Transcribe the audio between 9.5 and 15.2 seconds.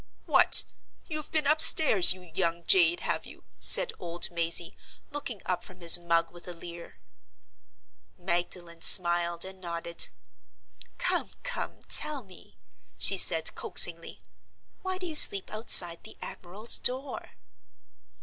nodded. "Come! come! tell me," she said, coaxingly. "Why do you